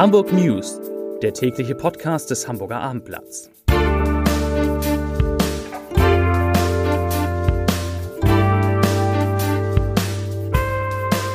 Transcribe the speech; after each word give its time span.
Hamburg 0.00 0.32
News, 0.32 0.80
der 1.20 1.34
tägliche 1.34 1.74
Podcast 1.74 2.30
des 2.30 2.48
Hamburger 2.48 2.80
Abendblatts. 2.80 3.50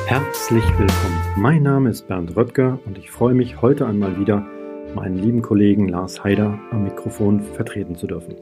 Herzlich 0.06 0.64
willkommen. 0.76 1.20
Mein 1.36 1.62
Name 1.62 1.90
ist 1.90 2.08
Bernd 2.08 2.34
Röttger 2.34 2.80
und 2.86 2.98
ich 2.98 3.12
freue 3.12 3.34
mich 3.34 3.62
heute 3.62 3.86
einmal 3.86 4.18
wieder, 4.18 4.44
meinen 4.96 5.18
lieben 5.18 5.42
Kollegen 5.42 5.86
Lars 5.86 6.24
Haider 6.24 6.58
am 6.72 6.82
Mikrofon 6.82 7.42
vertreten 7.42 7.94
zu 7.94 8.08
dürfen. 8.08 8.34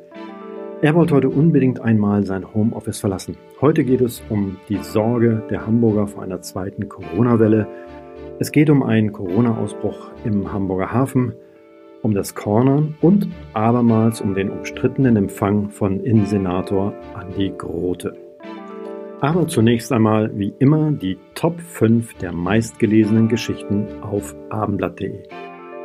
Er 0.81 0.95
wollte 0.95 1.17
heute 1.17 1.29
unbedingt 1.29 1.81
einmal 1.81 2.25
sein 2.25 2.55
Homeoffice 2.55 3.01
verlassen. 3.01 3.37
Heute 3.61 3.85
geht 3.85 4.01
es 4.01 4.23
um 4.31 4.57
die 4.71 4.83
Sorge 4.83 5.43
der 5.51 5.67
Hamburger 5.67 6.07
vor 6.07 6.23
einer 6.23 6.41
zweiten 6.41 6.89
Corona-Welle 6.89 7.67
es 8.41 8.51
geht 8.51 8.69
um 8.69 8.83
einen 8.83 9.13
Corona-Ausbruch 9.13 10.11
im 10.25 10.53
Hamburger 10.53 10.93
Hafen, 10.93 11.35
um 12.03 12.15
das 12.15 12.35
Cornern 12.35 12.97
und 13.01 13.29
abermals 13.53 14.21
um 14.21 14.35
den 14.35 14.51
umstrittenen 14.51 15.17
Empfang 15.17 15.71
von 15.71 16.01
Innensenator 16.01 16.93
Andi 17.15 17.53
Grote. 17.57 18.15
Aber 19.21 19.47
zunächst 19.47 19.93
einmal, 19.93 20.37
wie 20.37 20.53
immer, 20.59 20.91
die 20.91 21.17
Top 21.35 21.61
5 21.61 22.15
der 22.15 22.33
meistgelesenen 22.33 23.29
Geschichten 23.29 23.87
auf 24.03 24.35
abendblatt.de. 24.51 25.23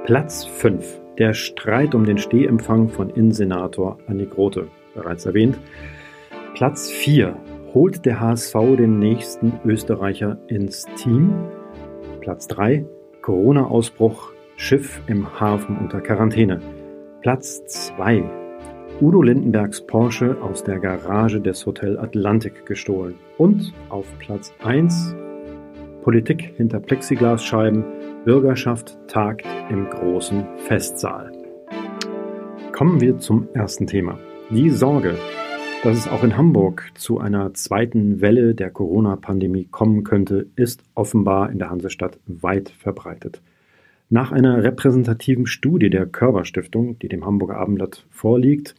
Platz 0.05 0.45
5. 0.45 1.01
Der 1.19 1.33
Streit 1.33 1.93
um 1.93 2.03
den 2.05 2.17
Stehempfang 2.17 2.89
von 2.89 3.11
Innensenator 3.11 3.99
Andi 4.07 4.25
Grote. 4.25 4.67
Bereits 4.95 5.25
erwähnt. 5.25 5.57
Platz 6.55 6.89
4. 6.89 7.37
Holt 7.73 8.05
der 8.05 8.19
HSV 8.19 8.55
den 8.75 8.97
nächsten 8.97 9.53
Österreicher 9.63 10.39
ins 10.47 10.85
Team? 10.97 11.31
Platz 12.29 12.45
3 12.49 12.85
Corona-Ausbruch, 13.23 14.33
Schiff 14.55 15.01
im 15.07 15.39
Hafen 15.39 15.79
unter 15.79 15.99
Quarantäne. 15.99 16.61
Platz 17.21 17.65
2 17.65 18.23
Udo 19.01 19.23
Lindenbergs 19.23 19.81
Porsche 19.81 20.37
aus 20.39 20.63
der 20.63 20.77
Garage 20.77 21.41
des 21.41 21.65
Hotel 21.65 21.97
Atlantik 21.97 22.67
gestohlen. 22.67 23.15
Und 23.39 23.73
auf 23.89 24.05
Platz 24.19 24.53
1 24.63 25.15
Politik 26.03 26.53
hinter 26.55 26.79
Plexiglasscheiben, 26.79 27.83
Bürgerschaft 28.25 28.99
tagt 29.07 29.47
im 29.71 29.89
großen 29.89 30.45
Festsaal. 30.67 31.31
Kommen 32.73 33.01
wir 33.01 33.17
zum 33.17 33.47
ersten 33.55 33.87
Thema. 33.87 34.19
Die 34.51 34.69
Sorge, 34.69 35.15
dass 35.83 35.97
es 35.97 36.07
auch 36.09 36.25
in 36.25 36.35
Hamburg 36.35 36.91
zu 36.95 37.19
einer 37.19 37.53
zweiten 37.53 38.19
Welle 38.19 38.53
der 38.53 38.69
Corona-Pandemie 38.69 39.67
kommen 39.71 40.03
könnte, 40.03 40.47
ist 40.57 40.83
offenbar 40.93 41.51
in 41.51 41.57
der 41.57 41.69
Hansestadt 41.69 42.19
weit 42.27 42.69
verbreitet. 42.69 43.41
Nach 44.09 44.33
einer 44.33 44.61
repräsentativen 44.61 45.45
Studie 45.45 45.89
der 45.89 46.05
Körperstiftung, 46.05 46.99
die 46.99 47.07
dem 47.07 47.25
Hamburger 47.25 47.57
Abendblatt 47.57 48.05
vorliegt, 48.09 48.75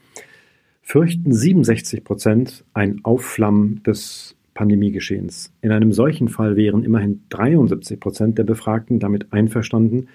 fürchten 0.82 1.32
67 1.32 2.04
Prozent 2.04 2.64
ein 2.74 3.00
Aufflammen 3.02 3.82
des 3.82 4.36
Pandemiegeschehens. 4.52 5.54
In 5.62 5.72
einem 5.72 5.92
solchen 5.92 6.28
Fall 6.28 6.56
wären 6.56 6.84
immerhin 6.84 7.22
73 7.30 7.98
Prozent 7.98 8.36
der 8.36 8.44
Befragten 8.44 8.98
damit 8.98 9.32
einverstanden, 9.32 10.08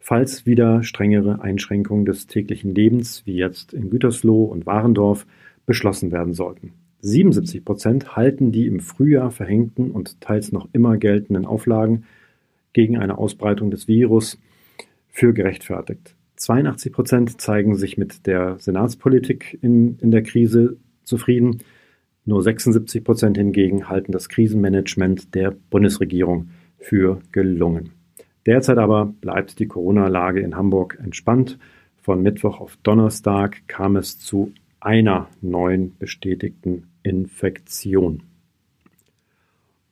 falls 0.00 0.44
wieder 0.44 0.82
strengere 0.82 1.42
Einschränkungen 1.42 2.04
des 2.04 2.26
täglichen 2.26 2.74
Lebens, 2.74 3.22
wie 3.26 3.36
jetzt 3.36 3.72
in 3.74 3.90
Gütersloh 3.90 4.44
und 4.44 4.66
Warendorf, 4.66 5.26
beschlossen 5.70 6.10
werden 6.10 6.34
sollten. 6.34 6.72
77 7.02 7.64
Prozent 7.64 8.16
halten 8.16 8.50
die 8.50 8.66
im 8.66 8.80
Frühjahr 8.80 9.30
verhängten 9.30 9.92
und 9.92 10.20
teils 10.20 10.50
noch 10.50 10.68
immer 10.72 10.96
geltenden 10.96 11.46
Auflagen 11.46 12.06
gegen 12.72 12.98
eine 12.98 13.18
Ausbreitung 13.18 13.70
des 13.70 13.86
Virus 13.86 14.40
für 15.10 15.32
gerechtfertigt. 15.32 16.16
82 16.34 16.92
Prozent 16.92 17.40
zeigen 17.40 17.76
sich 17.76 17.96
mit 17.96 18.26
der 18.26 18.58
Senatspolitik 18.58 19.60
in, 19.62 19.96
in 20.00 20.10
der 20.10 20.24
Krise 20.24 20.76
zufrieden. 21.04 21.58
Nur 22.24 22.42
76 22.42 23.04
Prozent 23.04 23.38
hingegen 23.38 23.88
halten 23.88 24.10
das 24.10 24.28
Krisenmanagement 24.28 25.36
der 25.36 25.54
Bundesregierung 25.70 26.48
für 26.78 27.20
gelungen. 27.30 27.92
Derzeit 28.44 28.78
aber 28.78 29.06
bleibt 29.06 29.60
die 29.60 29.68
Corona-Lage 29.68 30.40
in 30.40 30.56
Hamburg 30.56 30.98
entspannt. 31.00 31.60
Von 32.02 32.22
Mittwoch 32.22 32.60
auf 32.60 32.76
Donnerstag 32.82 33.68
kam 33.68 33.94
es 33.94 34.18
zu 34.18 34.52
einer 34.80 35.28
neuen 35.40 35.96
bestätigten 35.98 36.88
Infektion. 37.02 38.22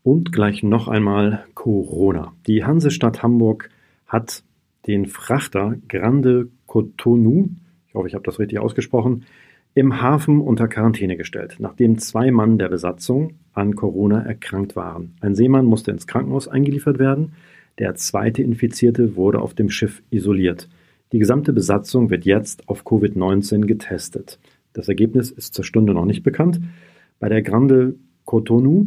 Und 0.03 0.32
gleich 0.32 0.62
noch 0.62 0.88
einmal 0.88 1.44
Corona. 1.54 2.32
Die 2.47 2.65
Hansestadt 2.65 3.22
Hamburg 3.22 3.71
hat 4.06 4.43
den 4.87 5.06
Frachter 5.06 5.77
Grande 5.88 6.48
Cotonou, 6.66 7.50
ich 7.87 7.94
hoffe, 7.94 8.09
ich 8.09 8.15
habe 8.15 8.25
das 8.25 8.38
richtig 8.38 8.59
ausgesprochen, 8.59 9.25
im 9.75 10.00
Hafen 10.00 10.41
unter 10.41 10.66
Quarantäne 10.66 11.16
gestellt, 11.16 11.56
nachdem 11.59 11.98
zwei 11.98 12.31
Mann 12.31 12.59
der 12.59 12.69
Besatzung 12.69 13.34
an 13.53 13.77
Corona 13.77 14.22
erkrankt 14.22 14.77
waren. 14.77 15.15
Ein 15.21 15.34
Seemann 15.34 15.66
musste 15.66 15.91
ins 15.91 16.06
Krankenhaus 16.06 16.48
eingeliefert 16.48 16.98
werden, 16.98 17.32
der 17.78 17.94
zweite 17.94 18.43
Infizierte 18.43 19.15
wurde 19.15 19.41
auf 19.41 19.54
dem 19.54 19.71
Schiff 19.71 20.03
isoliert. 20.10 20.69
Die 21.12 21.19
gesamte 21.19 21.53
Besatzung 21.53 22.10
wird 22.10 22.25
jetzt 22.25 22.69
auf 22.69 22.84
Covid-19 22.84 23.66
getestet. 23.66 24.38
Das 24.78 24.89
Ergebnis 24.89 25.33
ist 25.33 25.55
zur 25.55 25.65
Stunde 25.65 25.93
noch 25.93 26.05
nicht 26.05 26.22
bekannt. 26.22 26.61
Bei 27.19 27.28
der 27.28 27.43
Grande 27.43 27.97
Cotonou 28.25 28.87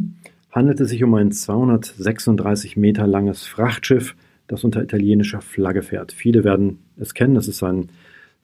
handelt 0.50 0.80
es 0.80 0.88
sich 0.88 1.04
um 1.04 1.12
ein 1.12 1.32
236 1.32 2.78
Meter 2.78 3.06
langes 3.06 3.44
Frachtschiff, 3.44 4.16
das 4.46 4.64
unter 4.64 4.82
italienischer 4.82 5.42
Flagge 5.42 5.82
fährt. 5.82 6.12
Viele 6.12 6.44
werden 6.44 6.78
es 6.96 7.12
kennen. 7.12 7.36
Es 7.36 7.46
ist 7.46 7.62
ein, 7.62 7.90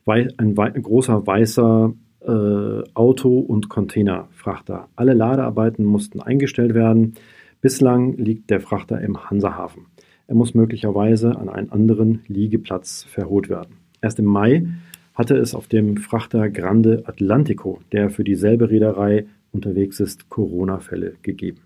ein, 0.05 0.31
ein 0.37 0.83
großer 0.83 1.25
weißer 1.25 1.91
äh, 2.21 2.83
Auto- 2.93 3.39
und 3.39 3.67
Containerfrachter. 3.67 4.87
Alle 4.95 5.15
Ladearbeiten 5.15 5.83
mussten 5.83 6.21
eingestellt 6.21 6.75
werden. 6.75 7.15
Bislang 7.61 8.15
liegt 8.17 8.51
der 8.51 8.59
Frachter 8.59 9.01
im 9.01 9.27
Hansahafen. 9.27 9.87
Er 10.27 10.35
muss 10.35 10.53
möglicherweise 10.53 11.35
an 11.35 11.49
einen 11.49 11.71
anderen 11.71 12.21
Liegeplatz 12.27 13.05
verholt 13.09 13.49
werden. 13.49 13.77
Erst 14.01 14.19
im 14.19 14.25
Mai 14.25 14.67
hatte 15.19 15.35
es 15.35 15.53
auf 15.53 15.67
dem 15.67 15.97
Frachter 15.97 16.49
Grande 16.49 17.03
Atlantico, 17.05 17.81
der 17.91 18.09
für 18.09 18.23
dieselbe 18.23 18.69
Reederei 18.69 19.25
unterwegs 19.51 19.99
ist, 19.99 20.29
Corona-Fälle 20.29 21.15
gegeben. 21.23 21.59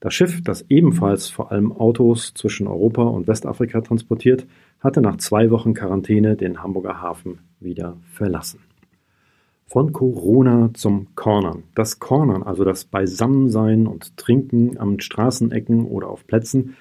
Das 0.00 0.12
Schiff, 0.12 0.42
das 0.44 0.66
ebenfalls 0.68 1.30
vor 1.30 1.50
allem 1.50 1.72
Autos 1.72 2.34
zwischen 2.34 2.66
Europa 2.66 3.02
und 3.04 3.26
Westafrika 3.26 3.80
transportiert, 3.80 4.46
hatte 4.80 5.00
nach 5.00 5.16
zwei 5.16 5.50
Wochen 5.50 5.72
Quarantäne 5.72 6.36
den 6.36 6.62
Hamburger 6.62 7.00
Hafen 7.00 7.38
wieder 7.58 7.96
verlassen. 8.12 8.60
Von 9.66 9.94
Corona 9.94 10.68
zum 10.74 11.06
Cornern. 11.14 11.62
Das 11.74 12.00
Cornern, 12.00 12.42
also 12.42 12.64
das 12.64 12.84
Beisammensein 12.84 13.86
und 13.86 14.18
Trinken 14.18 14.76
an 14.76 15.00
Straßenecken 15.00 15.86
oder 15.86 16.08
auf 16.08 16.26
Plätzen, 16.26 16.76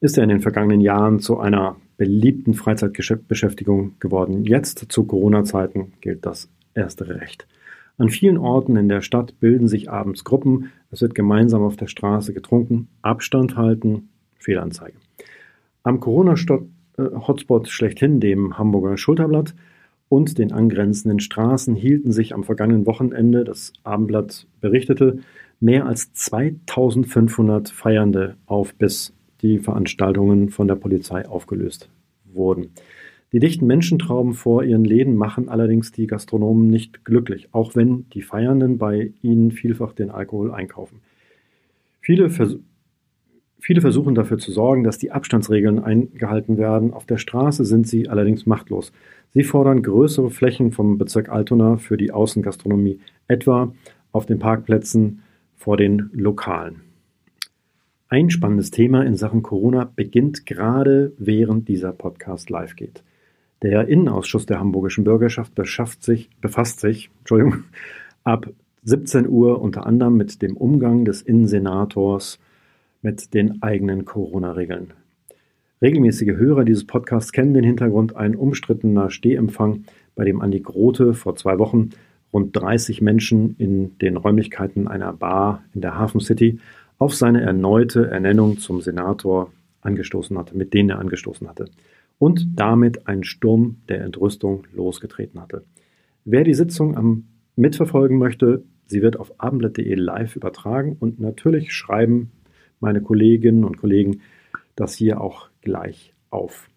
ist 0.00 0.16
ja 0.16 0.22
in 0.22 0.28
den 0.28 0.42
vergangenen 0.42 0.80
Jahren 0.80 1.18
zu 1.18 1.40
einer 1.40 1.74
beliebten 1.96 2.54
Freizeitbeschäftigung 2.54 3.94
geworden. 4.00 4.44
Jetzt 4.44 4.86
zu 4.90 5.04
Corona-Zeiten 5.04 5.92
gilt 6.00 6.26
das 6.26 6.50
erste 6.74 7.08
Recht. 7.08 7.46
An 7.98 8.10
vielen 8.10 8.36
Orten 8.36 8.76
in 8.76 8.88
der 8.88 9.00
Stadt 9.00 9.40
bilden 9.40 9.68
sich 9.68 9.90
abends 9.90 10.24
Gruppen, 10.24 10.70
es 10.90 11.00
wird 11.00 11.14
gemeinsam 11.14 11.62
auf 11.62 11.76
der 11.76 11.86
Straße 11.86 12.34
getrunken, 12.34 12.88
Abstand 13.00 13.56
halten, 13.56 14.10
Fehlanzeige. 14.34 14.98
Am 15.82 16.00
Corona-Hotspot 16.00 17.68
schlechthin, 17.68 18.20
dem 18.20 18.58
Hamburger 18.58 18.98
Schulterblatt, 18.98 19.54
und 20.08 20.38
den 20.38 20.52
angrenzenden 20.52 21.18
Straßen 21.18 21.74
hielten 21.74 22.12
sich 22.12 22.34
am 22.34 22.44
vergangenen 22.44 22.86
Wochenende, 22.86 23.44
das 23.44 23.72
Abendblatt 23.82 24.46
berichtete, 24.60 25.18
mehr 25.58 25.86
als 25.86 26.12
2500 26.12 27.68
Feiernde 27.70 28.36
auf 28.46 28.74
bis 28.74 29.15
die 29.42 29.58
Veranstaltungen 29.58 30.50
von 30.50 30.68
der 30.68 30.76
Polizei 30.76 31.26
aufgelöst 31.26 31.88
wurden. 32.24 32.70
Die 33.32 33.40
dichten 33.40 33.66
Menschentrauben 33.66 34.34
vor 34.34 34.62
ihren 34.62 34.84
Läden 34.84 35.16
machen 35.16 35.48
allerdings 35.48 35.92
die 35.92 36.06
Gastronomen 36.06 36.68
nicht 36.68 37.04
glücklich, 37.04 37.48
auch 37.52 37.74
wenn 37.74 38.08
die 38.10 38.22
Feiernden 38.22 38.78
bei 38.78 39.12
ihnen 39.20 39.50
vielfach 39.50 39.92
den 39.92 40.10
Alkohol 40.10 40.52
einkaufen. 40.52 41.00
Viele, 42.00 42.30
vers 42.30 42.56
viele 43.58 43.80
versuchen 43.80 44.14
dafür 44.14 44.38
zu 44.38 44.52
sorgen, 44.52 44.84
dass 44.84 44.98
die 44.98 45.10
Abstandsregeln 45.10 45.82
eingehalten 45.82 46.56
werden. 46.56 46.94
Auf 46.94 47.04
der 47.04 47.18
Straße 47.18 47.64
sind 47.64 47.88
sie 47.88 48.08
allerdings 48.08 48.46
machtlos. 48.46 48.92
Sie 49.34 49.42
fordern 49.42 49.82
größere 49.82 50.30
Flächen 50.30 50.70
vom 50.70 50.96
Bezirk 50.96 51.28
Altona 51.28 51.76
für 51.78 51.96
die 51.96 52.12
Außengastronomie, 52.12 53.00
etwa 53.26 53.74
auf 54.12 54.24
den 54.24 54.38
Parkplätzen 54.38 55.22
vor 55.56 55.76
den 55.76 56.10
Lokalen. 56.12 56.85
Ein 58.08 58.30
spannendes 58.30 58.70
Thema 58.70 59.04
in 59.04 59.16
Sachen 59.16 59.42
Corona 59.42 59.90
beginnt 59.96 60.46
gerade 60.46 61.12
während 61.18 61.68
dieser 61.68 61.92
Podcast 61.92 62.50
live 62.50 62.76
geht. 62.76 63.02
Der 63.62 63.88
Innenausschuss 63.88 64.46
der 64.46 64.60
hamburgischen 64.60 65.02
Bürgerschaft 65.02 65.52
sich, 66.04 66.30
befasst 66.40 66.78
sich 66.78 67.10
ab 68.24 68.48
17 68.84 69.28
Uhr 69.28 69.60
unter 69.60 69.86
anderem 69.86 70.16
mit 70.16 70.40
dem 70.40 70.56
Umgang 70.56 71.04
des 71.04 71.20
Innensenators 71.20 72.38
mit 73.02 73.34
den 73.34 73.60
eigenen 73.60 74.04
Corona-Regeln. 74.04 74.92
Regelmäßige 75.82 76.36
Hörer 76.36 76.64
dieses 76.64 76.86
Podcasts 76.86 77.32
kennen 77.32 77.54
den 77.54 77.64
Hintergrund 77.64 78.14
ein 78.14 78.36
umstrittener 78.36 79.10
Stehempfang, 79.10 79.82
bei 80.14 80.24
dem 80.24 80.40
Andi 80.40 80.60
Grote 80.60 81.12
vor 81.12 81.34
zwei 81.34 81.58
Wochen 81.58 81.90
rund 82.32 82.54
30 82.54 83.02
Menschen 83.02 83.56
in 83.58 83.98
den 83.98 84.16
Räumlichkeiten 84.16 84.86
einer 84.86 85.12
Bar 85.12 85.64
in 85.74 85.80
der 85.80 85.98
Hafen 85.98 86.20
City 86.20 86.60
auf 86.98 87.14
seine 87.14 87.42
erneute 87.42 88.10
Ernennung 88.10 88.58
zum 88.58 88.80
Senator 88.80 89.52
angestoßen 89.80 90.36
hatte, 90.38 90.56
mit 90.56 90.74
denen 90.74 90.90
er 90.90 90.98
angestoßen 90.98 91.48
hatte 91.48 91.66
und 92.18 92.46
damit 92.56 93.06
einen 93.06 93.24
Sturm 93.24 93.76
der 93.88 94.02
Entrüstung 94.02 94.64
losgetreten 94.72 95.40
hatte. 95.40 95.64
Wer 96.24 96.44
die 96.44 96.54
Sitzung 96.54 96.96
am 96.96 97.24
mitverfolgen 97.56 98.18
möchte, 98.18 98.64
sie 98.86 99.02
wird 99.02 99.18
auf 99.18 99.40
abendblatt.de 99.40 99.94
live 99.94 100.36
übertragen 100.36 100.96
und 100.98 101.20
natürlich 101.20 101.72
schreiben 101.72 102.30
meine 102.80 103.00
Kolleginnen 103.00 103.64
und 103.64 103.78
Kollegen 103.78 104.20
das 104.74 104.94
hier 104.94 105.20
auch 105.20 105.48
gleich 105.62 106.14
auf. 106.30 106.68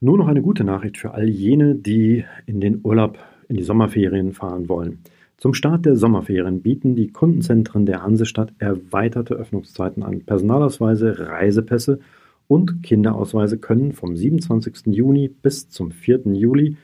Nur 0.00 0.16
noch 0.16 0.28
eine 0.28 0.42
gute 0.42 0.64
Nachricht 0.64 0.96
für 0.96 1.12
all 1.12 1.28
jene, 1.28 1.74
die 1.74 2.24
in 2.46 2.60
den 2.60 2.80
Urlaub, 2.82 3.18
in 3.48 3.56
die 3.56 3.64
Sommerferien 3.64 4.32
fahren 4.32 4.68
wollen. 4.68 5.00
Zum 5.38 5.54
Start 5.54 5.86
der 5.86 5.94
Sommerferien 5.94 6.62
bieten 6.62 6.96
die 6.96 7.12
Kundenzentren 7.12 7.86
der 7.86 8.02
Hansestadt 8.02 8.52
erweiterte 8.58 9.34
Öffnungszeiten 9.34 10.02
an. 10.02 10.22
Personalausweise, 10.22 11.16
Reisepässe 11.16 12.00
und 12.48 12.82
Kinderausweise 12.82 13.56
können 13.58 13.92
vom 13.92 14.16
27. 14.16 14.86
Juni 14.86 15.28
bis 15.28 15.68
zum 15.68 15.92
4. 15.92 16.22
Juli 16.32 16.76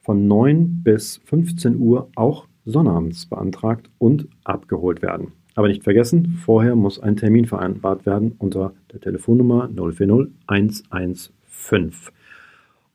von 0.00 0.26
9 0.26 0.82
bis 0.82 1.20
15 1.26 1.76
Uhr 1.76 2.08
auch 2.14 2.48
sonnabends 2.64 3.26
beantragt 3.26 3.90
und 3.98 4.28
abgeholt 4.44 5.02
werden. 5.02 5.32
Aber 5.54 5.68
nicht 5.68 5.84
vergessen, 5.84 6.38
vorher 6.42 6.76
muss 6.76 7.00
ein 7.00 7.16
Termin 7.16 7.44
vereinbart 7.44 8.06
werden 8.06 8.32
unter 8.38 8.72
der 8.94 9.00
Telefonnummer 9.00 9.68
040 9.68 10.32
115. 10.46 11.90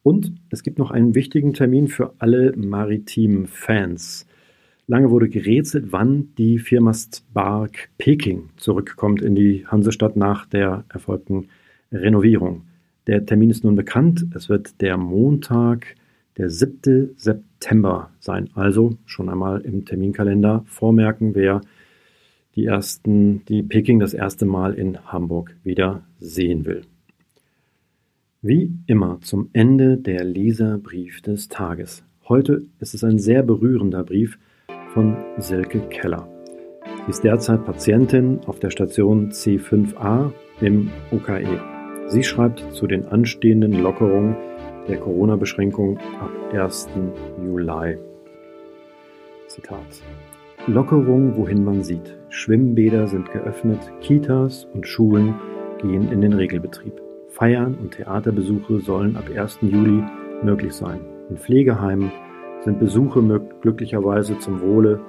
Und 0.02 0.32
es 0.50 0.64
gibt 0.64 0.80
noch 0.80 0.90
einen 0.90 1.14
wichtigen 1.14 1.54
Termin 1.54 1.90
für 1.90 2.16
alle 2.18 2.58
maritimen 2.58 3.46
Fans. 3.46 4.26
Lange 4.88 5.10
wurde 5.10 5.30
gerätselt, 5.30 5.88
wann 5.90 6.30
die 6.38 6.60
Firma 6.60 6.94
Spark 6.94 7.90
Peking 7.98 8.50
zurückkommt 8.56 9.24
in 9.24 9.34
die 9.34 9.66
Hansestadt 9.66 10.16
nach 10.16 10.46
der 10.46 10.86
erfolgten 10.90 11.48
Renovierung. 11.92 12.64
Der 13.08 13.26
Termin 13.26 13.50
ist 13.50 13.64
nun 13.64 13.76
bekannt. 13.76 14.28
Es 14.36 14.48
wird 14.48 14.82
der 14.82 14.98
Montag, 14.98 15.96
der 16.38 16.52
7. 16.52 17.16
September 17.18 18.12
sein. 18.20 18.50
Also 18.54 18.98
schon 19.06 19.30
einmal 19.30 19.62
im 19.62 19.86
Terminkalender 19.86 20.64
vormerken, 20.68 21.34
wer 21.34 21.62
die 22.56 22.66
ersten, 22.66 23.44
die 23.46 23.64
Peking 23.64 24.00
das 24.00 24.14
erste 24.14 24.46
Mal 24.46 24.76
in 24.76 25.00
Hamburg 25.12 25.56
wieder 25.64 26.04
sehen 26.20 26.66
will. 26.66 26.84
Wie 28.44 28.72
immer 28.86 29.20
zum 29.22 29.50
Ende 29.54 29.98
der 29.98 30.24
Leserbrief 30.24 31.22
des 31.22 31.50
Tages. 31.50 32.04
Heute 32.30 32.66
ist 32.80 32.94
es 32.94 33.04
ein 33.04 33.18
sehr 33.18 33.42
berührender 33.42 34.04
Brief 34.04 34.38
von 34.96 35.18
Silke 35.38 35.82
Keller. 35.90 36.26
Sie 37.06 37.12
ist 37.12 37.24
derzeit 37.24 37.66
Patientin 37.66 38.40
auf 38.48 38.60
der 38.60 38.70
Station 38.70 39.30
C5a 39.30 40.32
im 40.62 40.90
UKE. 41.12 41.60
Sie 42.08 42.24
schreibt 42.24 42.64
zu 42.72 42.88
den 42.88 43.06
anstehenden 43.06 43.74
Lockerungen 43.74 44.38
der 44.88 44.98
Corona-Beschränkung 44.98 45.98
ab 46.20 46.32
1. 46.54 46.90
Juli. 47.44 47.98
Zitat. 49.48 50.02
Lockerung, 50.66 51.36
wohin 51.36 51.66
man 51.66 51.84
sieht. 51.84 52.18
Schwimmbäder 52.30 53.08
sind 53.08 53.30
geöffnet, 53.32 53.80
Kitas 54.00 54.66
und 54.74 54.88
Schulen 54.88 55.36
gehen 55.82 56.10
in 56.10 56.22
den 56.22 56.34
Regelbetrieb. 56.34 56.94
Feiern 57.28 57.76
und 57.76 57.92
Theaterbesuche 57.92 58.80
sollen 58.80 59.18
ab 59.18 59.26
1. 59.36 59.60
Juli 59.62 60.02
möglich 60.42 60.72
sein. 60.72 61.02
In 61.30 61.38
Pflegeheimen 61.38 62.12
sind 62.66 62.80
Besuche 62.80 63.22
glücklicherweise 63.62 64.40
zum 64.40 64.62
Wohle 64.62 65.00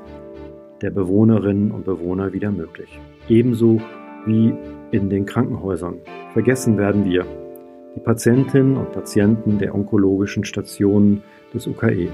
der 0.82 0.91
Bewohnerinnen 0.91 1.70
und 1.70 1.87
Bewohner 1.87 2.35
wieder 2.35 2.53
möglich. 2.53 3.00
Ebenso 3.29 3.81
wie 4.26 4.55
in 4.91 5.08
den 5.08 5.25
Krankenhäusern. 5.25 5.97
Vergessen 6.35 6.76
werden 6.76 7.06
wir 7.06 7.25
die 7.97 8.00
Patientinnen 8.00 8.76
und 8.76 8.93
Patienten 8.93 9.58
der 9.58 9.75
onkologischen 9.75 10.44
Stationen 10.44 11.23
des 11.55 11.67
UKE. 11.67 12.11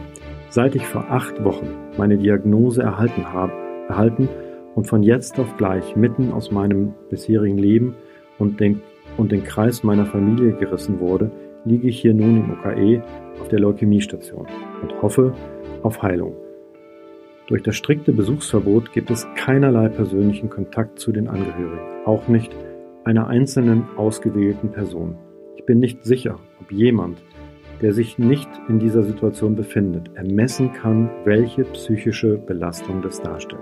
Seit 0.48 0.76
ich 0.76 0.86
vor 0.86 1.10
acht 1.10 1.42
Wochen 1.42 1.66
meine 1.98 2.18
Diagnose 2.18 2.82
erhalten 2.82 3.32
habe, 3.32 3.52
erhalten 3.88 4.28
und 4.76 4.86
von 4.86 5.02
jetzt 5.02 5.40
auf 5.40 5.56
gleich 5.56 5.96
mitten 5.96 6.30
aus 6.30 6.52
meinem 6.52 6.94
bisherigen 7.10 7.58
Leben 7.58 7.96
und 8.38 8.60
den, 8.60 8.80
und 9.16 9.32
den 9.32 9.42
Kreis 9.42 9.82
meiner 9.82 10.06
Familie 10.06 10.52
gerissen 10.52 11.00
wurde, 11.00 11.32
liege 11.64 11.88
ich 11.88 12.00
hier 12.00 12.14
nun 12.14 12.36
im 12.36 12.50
UKE 12.52 13.02
auf 13.40 13.48
der 13.48 13.60
Leukämiestation 13.60 14.46
und 14.82 15.02
hoffe 15.02 15.34
auf 15.82 16.02
Heilung. 16.02 16.34
Durch 17.48 17.62
das 17.62 17.76
strikte 17.76 18.12
Besuchsverbot 18.12 18.92
gibt 18.92 19.10
es 19.10 19.26
keinerlei 19.34 19.88
persönlichen 19.88 20.48
Kontakt 20.48 20.98
zu 20.98 21.12
den 21.12 21.28
Angehörigen, 21.28 22.06
auch 22.06 22.28
nicht 22.28 22.54
einer 23.04 23.26
einzelnen 23.26 23.84
ausgewählten 23.96 24.70
Person. 24.70 25.16
Ich 25.56 25.66
bin 25.66 25.78
nicht 25.78 26.04
sicher, 26.04 26.38
ob 26.60 26.70
jemand, 26.70 27.22
der 27.80 27.92
sich 27.92 28.16
nicht 28.18 28.48
in 28.68 28.78
dieser 28.78 29.02
Situation 29.02 29.56
befindet, 29.56 30.10
ermessen 30.14 30.72
kann, 30.72 31.10
welche 31.24 31.64
psychische 31.64 32.38
Belastung 32.38 33.02
das 33.02 33.20
darstellt. 33.20 33.60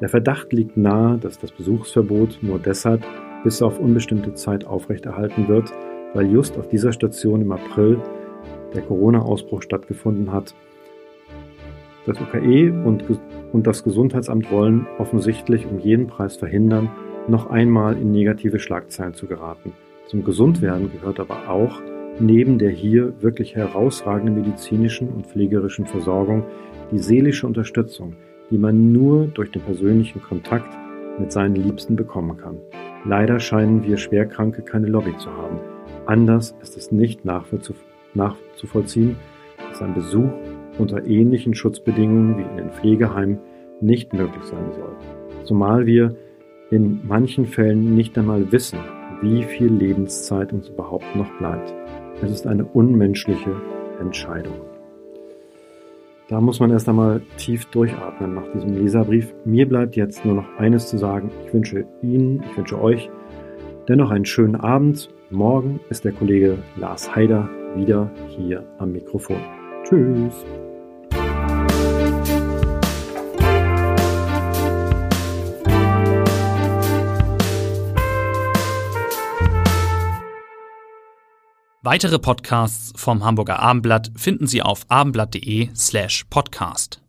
Der 0.00 0.08
Verdacht 0.08 0.52
liegt 0.52 0.76
nahe, 0.76 1.18
dass 1.18 1.38
das 1.38 1.50
Besuchsverbot 1.50 2.38
nur 2.42 2.58
deshalb 2.58 3.04
bis 3.42 3.62
auf 3.62 3.80
unbestimmte 3.80 4.34
Zeit 4.34 4.64
aufrechterhalten 4.64 5.48
wird, 5.48 5.72
weil 6.14 6.30
just 6.30 6.58
auf 6.58 6.68
dieser 6.68 6.92
Station 6.92 7.40
im 7.40 7.52
April 7.52 7.98
der 8.74 8.82
Corona-Ausbruch 8.82 9.62
stattgefunden 9.62 10.32
hat. 10.32 10.54
Das 12.06 12.20
UKE 12.20 12.72
und, 12.84 13.04
und 13.52 13.66
das 13.66 13.84
Gesundheitsamt 13.84 14.50
wollen 14.50 14.86
offensichtlich 14.98 15.66
um 15.66 15.78
jeden 15.78 16.06
Preis 16.06 16.36
verhindern, 16.36 16.90
noch 17.28 17.50
einmal 17.50 17.96
in 17.96 18.10
negative 18.10 18.58
Schlagzeilen 18.58 19.14
zu 19.14 19.26
geraten. 19.26 19.72
Zum 20.06 20.24
Gesundwerden 20.24 20.90
gehört 20.90 21.20
aber 21.20 21.50
auch, 21.50 21.82
neben 22.18 22.58
der 22.58 22.70
hier 22.70 23.12
wirklich 23.20 23.54
herausragenden 23.54 24.36
medizinischen 24.36 25.08
und 25.10 25.26
pflegerischen 25.26 25.86
Versorgung, 25.86 26.44
die 26.90 26.98
seelische 26.98 27.46
Unterstützung, 27.46 28.14
die 28.50 28.58
man 28.58 28.92
nur 28.92 29.26
durch 29.26 29.50
den 29.50 29.62
persönlichen 29.62 30.22
Kontakt 30.22 30.74
mit 31.18 31.30
seinen 31.32 31.56
Liebsten 31.56 31.96
bekommen 31.96 32.38
kann. 32.38 32.56
Leider 33.04 33.38
scheinen 33.40 33.84
wir 33.84 33.96
Schwerkranke 33.98 34.62
keine 34.62 34.86
Lobby 34.86 35.16
zu 35.18 35.30
haben. 35.30 35.58
Anders 36.06 36.54
ist 36.62 36.76
es 36.76 36.90
nicht 36.90 37.24
nachzuvollziehen, 38.14 39.16
dass 39.68 39.82
ein 39.82 39.94
Besuch 39.94 40.30
unter 40.78 41.04
ähnlichen 41.06 41.54
Schutzbedingungen 41.54 42.38
wie 42.38 42.42
in 42.42 42.56
den 42.56 42.70
Pflegeheimen 42.70 43.38
nicht 43.80 44.12
möglich 44.12 44.44
sein 44.44 44.72
soll. 44.72 44.96
Zumal 45.44 45.86
wir 45.86 46.14
in 46.70 47.00
manchen 47.06 47.46
Fällen 47.46 47.94
nicht 47.94 48.16
einmal 48.18 48.50
wissen, 48.52 48.78
wie 49.22 49.42
viel 49.42 49.72
Lebenszeit 49.72 50.52
uns 50.52 50.68
überhaupt 50.68 51.16
noch 51.16 51.30
bleibt. 51.38 51.72
Es 52.22 52.30
ist 52.30 52.46
eine 52.46 52.64
unmenschliche 52.64 53.56
Entscheidung. 54.00 54.54
Da 56.28 56.40
muss 56.42 56.60
man 56.60 56.70
erst 56.70 56.88
einmal 56.88 57.22
tief 57.38 57.64
durchatmen 57.66 58.34
nach 58.34 58.52
diesem 58.52 58.74
Leserbrief. 58.74 59.32
Mir 59.46 59.66
bleibt 59.66 59.96
jetzt 59.96 60.26
nur 60.26 60.34
noch 60.34 60.58
eines 60.58 60.86
zu 60.86 60.98
sagen. 60.98 61.30
Ich 61.46 61.54
wünsche 61.54 61.86
Ihnen, 62.02 62.42
ich 62.50 62.56
wünsche 62.56 62.80
euch 62.80 63.08
dennoch 63.88 64.10
einen 64.10 64.26
schönen 64.26 64.56
Abend. 64.56 65.08
Morgen 65.30 65.80
ist 65.88 66.04
der 66.04 66.12
Kollege 66.12 66.58
Lars 66.76 67.14
Haider 67.14 67.48
wieder 67.76 68.10
hier 68.28 68.64
am 68.78 68.92
Mikrofon. 68.92 69.40
Tschüss. 69.84 70.44
Weitere 81.82 82.18
Podcasts 82.18 82.92
vom 82.96 83.24
Hamburger 83.24 83.60
Abendblatt 83.60 84.10
finden 84.14 84.46
Sie 84.46 84.60
auf 84.60 84.84
abendblatt.de 84.88 85.70
slash 85.74 86.24
podcast. 86.28 87.00